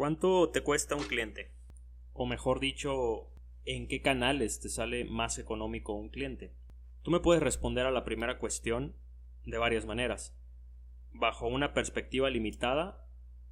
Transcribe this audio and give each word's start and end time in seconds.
¿Cuánto 0.00 0.48
te 0.48 0.62
cuesta 0.62 0.96
un 0.96 1.02
cliente? 1.02 1.50
O 2.14 2.24
mejor 2.24 2.58
dicho, 2.58 3.28
¿en 3.66 3.86
qué 3.86 4.00
canales 4.00 4.58
te 4.58 4.70
sale 4.70 5.04
más 5.04 5.38
económico 5.38 5.92
un 5.92 6.08
cliente? 6.08 6.54
Tú 7.02 7.10
me 7.10 7.20
puedes 7.20 7.42
responder 7.42 7.84
a 7.84 7.90
la 7.90 8.02
primera 8.02 8.38
cuestión 8.38 8.96
de 9.44 9.58
varias 9.58 9.84
maneras. 9.84 10.34
Bajo 11.12 11.48
una 11.48 11.74
perspectiva 11.74 12.30
limitada 12.30 13.06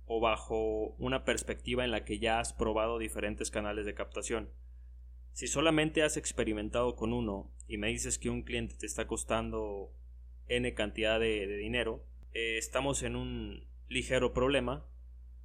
o 0.06 0.21
bajo 0.21 0.95
una 0.96 1.22
perspectiva 1.26 1.84
en 1.84 1.90
la 1.90 2.06
que 2.06 2.19
ya 2.19 2.41
has 2.41 2.55
probado 2.55 2.96
diferentes 2.96 3.51
canales 3.51 3.85
de 3.85 3.93
captación. 3.93 4.49
Si 5.33 5.49
solamente 5.49 6.03
has 6.03 6.17
experimentado 6.17 6.96
con 6.96 7.12
uno 7.12 7.53
y 7.67 7.77
me 7.77 7.89
dices 7.89 8.19
que 8.19 8.30
un 8.30 8.41
cliente 8.41 8.75
te 8.75 8.87
está 8.87 9.07
costando 9.07 9.93
n 10.46 10.73
cantidad 10.73 11.21
de, 11.21 11.46
dinero, 11.59 12.07
eh, 12.33 12.57
estamos 12.57 13.03
en 13.03 13.17
un 13.17 13.69
ligero 13.91 14.33
problema 14.33 14.89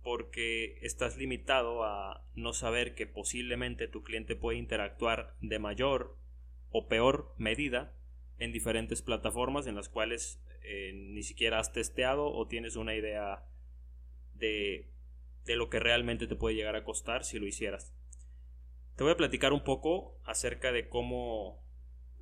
porque 0.03 0.77
estás 0.81 1.17
limitado 1.17 1.83
a 1.83 2.25
no 2.35 2.53
saber 2.53 2.93
que 2.93 3.07
posiblemente 3.07 3.87
tu 3.87 4.03
cliente 4.03 4.35
puede 4.35 4.57
interactuar 4.57 5.35
de 5.39 5.59
mayor 5.59 6.17
o 6.69 6.87
peor 6.87 7.33
medida 7.37 7.95
en 8.37 8.51
diferentes 8.51 9.01
plataformas 9.01 9.65
en 9.65 9.75
las 9.75 9.87
cuales 9.87 10.43
eh, 10.63 10.91
ni 10.93 11.23
siquiera 11.23 11.59
has 11.59 11.71
testeado 11.71 12.25
o 12.25 12.47
tienes 12.47 12.75
una 12.75 12.95
idea 12.95 13.45
de, 14.33 14.91
de 15.45 15.55
lo 15.55 15.69
que 15.69 15.79
realmente 15.79 16.27
te 16.27 16.35
puede 16.35 16.55
llegar 16.55 16.75
a 16.75 16.83
costar 16.83 17.23
si 17.23 17.39
lo 17.39 17.47
hicieras. 17.47 17.95
Te 18.97 19.03
voy 19.03 19.13
a 19.13 19.17
platicar 19.17 19.53
un 19.53 19.63
poco 19.63 20.19
acerca 20.25 20.71
de 20.71 20.89
cómo 20.89 21.63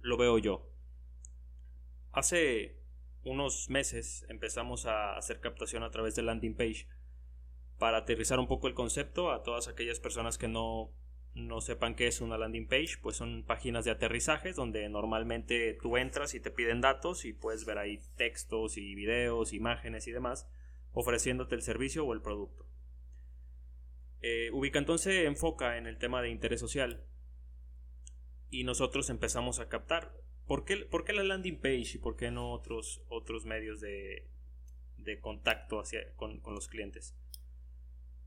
lo 0.02 0.18
veo 0.18 0.38
yo. 0.38 0.70
Hace 2.12 2.78
unos 3.24 3.70
meses 3.70 4.26
empezamos 4.30 4.86
a 4.86 5.18
hacer 5.18 5.40
captación 5.40 5.84
a 5.84 5.92
través 5.92 6.16
de 6.16 6.24
landing 6.24 6.56
page 6.56 6.88
para 7.82 7.98
aterrizar 7.98 8.40
un 8.40 8.48
poco 8.48 8.68
el 8.68 8.76
concepto 8.76 9.32
a 9.32 9.42
todas 9.42 9.68
aquellas 9.68 10.00
personas 10.00 10.38
que 10.38 10.48
no, 10.48 10.94
no 11.34 11.62
sepan 11.62 11.96
qué 11.96 12.06
es 12.06 12.22
una 12.22 12.38
landing 12.38 12.68
page, 12.68 13.00
pues 13.02 13.16
son 13.16 13.44
páginas 13.44 13.86
de 13.86 13.90
aterrizajes 13.90 14.56
donde 14.56 14.88
normalmente 14.88 15.76
tú 15.82 15.98
entras 15.98 16.36
y 16.36 16.40
te 16.40 16.52
piden 16.52 16.80
datos 16.80 17.26
y 17.26 17.34
puedes 17.34 17.66
ver 17.66 17.80
ahí 17.80 18.00
textos 18.18 18.78
y 18.78 18.94
videos, 18.94 19.52
imágenes 19.52 20.06
y 20.06 20.12
demás, 20.12 20.48
ofreciéndote 20.92 21.56
el 21.56 21.64
servicio 21.64 22.06
o 22.06 22.14
el 22.14 22.22
producto. 22.22 22.68
Eh, 24.22 24.52
se 24.98 25.26
enfoca 25.26 25.80
en 25.80 25.88
el 25.88 25.98
tema 25.98 26.22
de 26.22 26.30
interés 26.30 26.60
social 26.60 27.04
y 28.52 28.64
nosotros 28.64 29.10
empezamos 29.10 29.60
a 29.60 29.70
captar. 29.70 30.14
¿Por 30.46 30.66
qué, 30.66 30.78
por 30.86 31.04
qué 31.04 31.14
la 31.14 31.24
landing 31.24 31.60
page 31.60 31.94
y 31.96 31.98
por 31.98 32.16
qué 32.16 32.30
no 32.30 32.52
otros, 32.52 33.02
otros 33.08 33.46
medios 33.46 33.82
de, 33.82 34.30
de 34.98 35.20
contacto 35.20 35.80
hacia, 35.80 36.14
con, 36.14 36.42
con 36.42 36.54
los 36.54 36.68
clientes? 36.68 37.16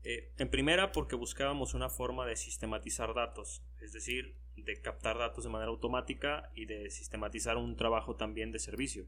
Eh, 0.07 0.31
en 0.37 0.51
primera, 0.51 0.91
porque 0.91 1.15
buscábamos 1.15 1.73
una 1.73 1.89
forma 1.89 2.27
de 2.27 2.35
sistematizar 2.35 3.15
datos, 3.15 3.63
es 3.81 3.91
decir, 3.91 4.35
de 4.55 4.79
captar 4.79 5.17
datos 5.17 5.43
de 5.43 5.49
manera 5.49 5.71
automática 5.71 6.51
y 6.53 6.65
de 6.65 6.91
sistematizar 6.91 7.57
un 7.57 7.75
trabajo 7.75 8.15
también 8.15 8.51
de 8.51 8.59
servicio. 8.59 9.07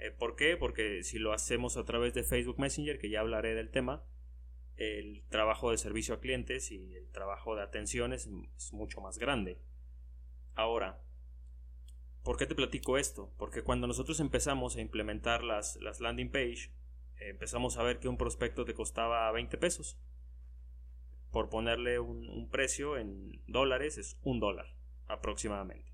Eh, 0.00 0.10
¿Por 0.10 0.34
qué? 0.34 0.56
Porque 0.56 1.04
si 1.04 1.20
lo 1.20 1.32
hacemos 1.32 1.76
a 1.76 1.84
través 1.84 2.14
de 2.14 2.24
Facebook 2.24 2.58
Messenger, 2.58 2.98
que 2.98 3.10
ya 3.10 3.20
hablaré 3.20 3.54
del 3.54 3.70
tema, 3.70 4.02
el 4.76 5.22
trabajo 5.28 5.70
de 5.70 5.78
servicio 5.78 6.16
a 6.16 6.20
clientes 6.20 6.72
y 6.72 6.96
el 6.96 7.08
trabajo 7.12 7.54
de 7.54 7.62
atención 7.62 8.12
es, 8.12 8.28
mucho 8.72 9.00
más 9.00 9.18
grande. 9.18 9.60
Ahora, 10.56 11.00
¿por 12.24 12.36
qué 12.36 12.46
te 12.46 12.56
platico 12.56 12.98
esto? 12.98 13.32
Porque 13.38 13.62
cuando 13.62 13.86
nosotros 13.86 14.18
empezamos 14.18 14.74
a 14.74 14.80
implementar 14.80 15.44
las, 15.44 15.76
las 15.76 16.00
landing 16.00 16.32
page, 16.32 16.72
empezamos 17.28 17.76
a 17.76 17.82
ver 17.82 17.98
que 17.98 18.08
un 18.08 18.16
prospecto 18.16 18.64
te 18.64 18.74
costaba 18.74 19.30
20 19.32 19.56
pesos. 19.58 19.98
Por 21.30 21.48
ponerle 21.48 21.98
un, 21.98 22.48
precio 22.50 22.98
en 22.98 23.42
dólares 23.46 23.98
es 23.98 24.18
un 24.22 24.40
dólar 24.40 24.66
aproximadamente. 25.06 25.92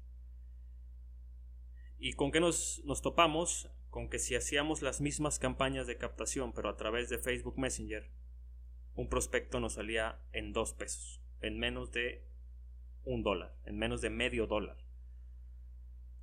¿Y 1.99 2.13
con 2.15 2.33
qué 2.33 2.41
nos, 2.41 2.83
nos 2.85 3.03
topamos? 3.03 3.71
Con 3.91 4.09
que 4.09 4.19
si 4.19 4.35
hacíamos 4.35 4.83
las 4.83 5.01
mismas 5.01 5.39
campañas 5.39 5.87
de 5.87 5.97
captación 5.97 6.53
pero 6.53 6.69
a 6.69 6.77
través 6.77 7.09
de 7.09 7.19
Facebook 7.19 7.59
Messenger, 7.59 8.11
un 8.95 9.09
prospecto 9.09 9.61
nos 9.61 9.75
salía 9.75 10.21
en 10.33 10.53
2 10.53 10.73
pesos, 10.75 11.23
en 11.41 11.59
menos 11.59 11.93
de 11.93 12.27
un 13.05 13.23
dólar, 13.23 13.55
en 13.65 13.79
menos 13.79 14.01
de 14.01 14.11
medio 14.11 14.47
dólar. 14.47 14.77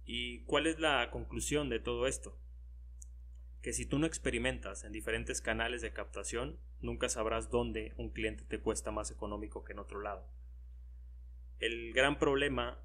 ¿Y 0.06 0.44
cuál 0.44 0.68
es 0.68 0.80
la 0.80 1.10
conclusión 1.10 1.70
de 1.70 1.80
todo 1.80 2.06
esto? 2.06 2.38
Que 3.66 3.74
si 3.74 3.88
tú 3.88 3.98
no 3.98 4.06
experimentas 4.06 4.84
en 4.84 4.92
diferentes 4.92 5.42
canales 5.42 5.82
de 5.82 5.92
captación, 5.92 6.60
nunca 6.82 7.10
sabrás 7.10 7.50
dónde 7.50 7.96
un 7.98 8.12
cliente 8.12 8.44
te 8.44 8.60
cuesta 8.60 8.92
más 8.92 9.10
económico 9.10 9.64
que 9.64 9.74
en 9.74 9.80
otro 9.80 10.02
lado. 10.02 10.30
El 11.58 11.92
gran 11.92 12.20
problema 12.20 12.80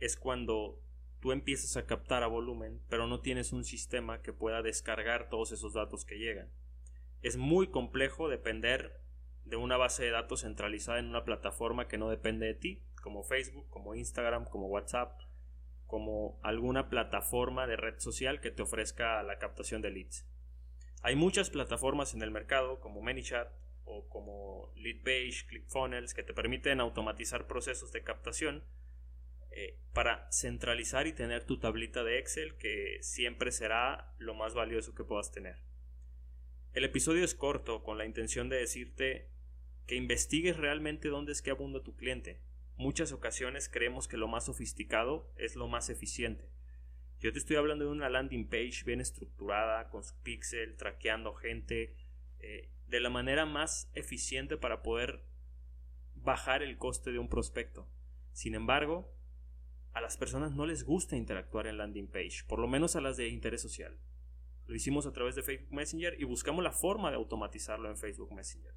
es 0.00 0.16
cuando 0.16 0.82
tú 1.20 1.30
empiezas 1.30 1.76
a 1.76 1.86
captar 1.86 2.24
a 2.24 2.26
volumen, 2.26 2.82
pero 2.88 3.06
no 3.06 3.20
tienes 3.20 3.52
un 3.52 3.62
sistema 3.62 4.20
que 4.20 4.32
pueda 4.32 4.60
descargar 4.60 5.28
todos 5.28 5.52
esos 5.52 5.74
datos 5.74 6.04
que 6.04 6.18
llegan. 6.18 6.50
Es 7.22 7.36
muy 7.36 7.68
complejo 7.68 8.28
depender 8.28 9.00
de 9.44 9.54
una 9.54 9.76
base 9.76 10.02
de 10.02 10.10
datos 10.10 10.40
centralizada 10.40 10.98
en 10.98 11.06
una 11.06 11.24
plataforma 11.24 11.86
que 11.86 11.96
no 11.96 12.10
depende 12.10 12.46
de 12.46 12.54
ti, 12.54 12.82
como 13.04 13.22
Facebook, 13.22 13.68
como 13.70 13.94
Instagram, 13.94 14.46
como 14.46 14.66
WhatsApp, 14.66 15.16
como 15.88 16.38
alguna 16.42 16.90
plataforma 16.90 17.66
de 17.66 17.76
red 17.76 17.98
social 17.98 18.40
que 18.40 18.50
te 18.50 18.62
ofrezca 18.62 19.22
la 19.22 19.38
captación 19.38 19.82
de 19.82 19.90
leads. 19.90 20.26
Hay 21.02 21.16
muchas 21.16 21.48
plataformas 21.48 22.14
en 22.14 22.22
el 22.22 22.30
mercado 22.30 22.78
como 22.78 23.00
ManyChat 23.00 23.48
o 23.84 24.06
como 24.10 24.70
Leadpage, 24.76 25.46
ClickFunnels 25.48 26.12
que 26.12 26.22
te 26.22 26.34
permiten 26.34 26.80
automatizar 26.80 27.46
procesos 27.46 27.90
de 27.90 28.02
captación 28.02 28.64
eh, 29.50 29.78
para 29.94 30.30
centralizar 30.30 31.06
y 31.06 31.14
tener 31.14 31.44
tu 31.44 31.58
tablita 31.58 32.04
de 32.04 32.18
Excel 32.18 32.56
que 32.58 32.98
siempre 33.00 33.50
será 33.50 34.12
lo 34.18 34.34
más 34.34 34.52
valioso 34.52 34.94
que 34.94 35.04
puedas 35.04 35.32
tener. 35.32 35.56
El 36.74 36.84
episodio 36.84 37.24
es 37.24 37.34
corto 37.34 37.82
con 37.82 37.96
la 37.96 38.04
intención 38.04 38.50
de 38.50 38.58
decirte 38.58 39.30
que 39.86 39.94
investigues 39.94 40.58
realmente 40.58 41.08
dónde 41.08 41.32
es 41.32 41.40
que 41.40 41.50
abunda 41.50 41.82
tu 41.82 41.96
cliente, 41.96 42.42
muchas 42.78 43.12
ocasiones 43.12 43.68
creemos 43.68 44.08
que 44.08 44.16
lo 44.16 44.28
más 44.28 44.46
sofisticado 44.46 45.30
es 45.36 45.56
lo 45.56 45.68
más 45.68 45.90
eficiente. 45.90 46.48
Yo 47.20 47.32
te 47.32 47.38
estoy 47.38 47.56
hablando 47.56 47.84
de 47.84 47.90
una 47.90 48.08
landing 48.08 48.48
page 48.48 48.84
bien 48.86 49.00
estructurada, 49.00 49.90
con 49.90 50.04
su 50.04 50.14
pixel, 50.22 50.76
traqueando 50.76 51.34
gente, 51.34 51.96
eh, 52.38 52.70
de 52.86 53.00
la 53.00 53.10
manera 53.10 53.44
más 53.44 53.90
eficiente 53.94 54.56
para 54.56 54.82
poder 54.82 55.24
bajar 56.14 56.62
el 56.62 56.78
coste 56.78 57.10
de 57.10 57.18
un 57.18 57.28
prospecto. 57.28 57.88
Sin 58.32 58.54
embargo, 58.54 59.12
a 59.92 60.00
las 60.00 60.16
personas 60.16 60.52
no 60.52 60.64
les 60.64 60.84
gusta 60.84 61.16
interactuar 61.16 61.66
en 61.66 61.78
landing 61.78 62.06
page, 62.06 62.44
por 62.46 62.60
lo 62.60 62.68
menos 62.68 62.94
a 62.94 63.00
las 63.00 63.16
de 63.16 63.28
interés 63.28 63.60
social. 63.60 63.98
Lo 64.66 64.76
hicimos 64.76 65.06
a 65.06 65.12
través 65.12 65.34
de 65.34 65.42
Facebook 65.42 65.72
Messenger 65.72 66.20
y 66.20 66.24
buscamos 66.24 66.62
la 66.62 66.72
forma 66.72 67.10
de 67.10 67.16
automatizarlo 67.16 67.90
en 67.90 67.96
Facebook 67.96 68.32
Messenger. 68.32 68.74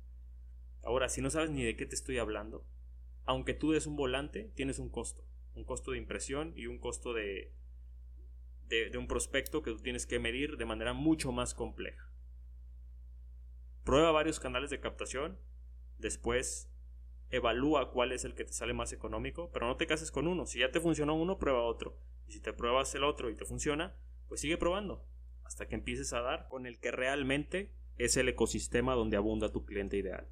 Ahora, 0.81 1.09
si 1.09 1.21
no 1.21 1.29
sabes 1.29 1.51
ni 1.51 1.63
de 1.63 1.75
qué 1.75 1.85
te 1.85 1.93
estoy 1.95 2.17
hablando, 2.17 2.65
aunque 3.25 3.53
tú 3.53 3.71
des 3.71 3.87
un 3.87 3.95
volante, 3.95 4.51
tienes 4.55 4.79
un 4.79 4.89
costo. 4.89 5.23
Un 5.55 5.63
costo 5.63 5.91
de 5.91 5.97
impresión 5.97 6.53
y 6.55 6.67
un 6.67 6.79
costo 6.79 7.13
de, 7.13 7.53
de, 8.67 8.97
un 8.97 9.07
prospecto 9.07 9.61
que 9.61 9.71
tú 9.71 9.79
tienes 9.79 10.05
que 10.05 10.19
medir 10.19 10.57
de 10.57 10.65
manera 10.65 10.93
mucho 10.93 11.31
más 11.31 11.53
compleja. 11.53 12.09
Prueba 13.83 14.11
varios 14.11 14.39
canales 14.39 14.69
de 14.69 14.79
captación, 14.79 15.39
después 15.97 16.71
evalúa 17.31 17.91
cuál 17.91 18.11
es 18.11 18.23
el 18.25 18.35
que 18.35 18.45
te 18.45 18.53
sale 18.53 18.73
más 18.73 18.93
económico, 18.93 19.51
pero 19.51 19.67
no 19.67 19.75
te 19.75 19.87
cases 19.87 20.11
con 20.11 20.27
uno. 20.27 20.45
Si 20.45 20.59
ya 20.59 20.71
te 20.71 20.79
funcionó 20.79 21.15
uno, 21.15 21.37
prueba 21.37 21.63
otro. 21.63 21.97
Y 22.27 22.33
si 22.33 22.39
te 22.39 22.53
pruebas 22.53 22.93
el 22.95 23.03
otro 23.03 23.29
y 23.29 23.35
te 23.35 23.45
funciona, 23.45 23.95
pues 24.27 24.41
sigue 24.41 24.57
probando 24.57 25.05
hasta 25.43 25.67
que 25.67 25.75
empieces 25.75 26.13
a 26.13 26.21
dar 26.21 26.47
con 26.47 26.65
el 26.65 26.79
que 26.79 26.91
realmente 26.91 27.73
es 27.97 28.15
el 28.15 28.29
ecosistema 28.29 28.95
donde 28.95 29.17
abunda 29.17 29.51
tu 29.51 29.65
cliente 29.65 29.97
ideal. 29.97 30.29